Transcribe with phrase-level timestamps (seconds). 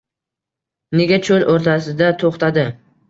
[1.01, 2.65] Nega cho‘l o‘rtasida to‘xtadi?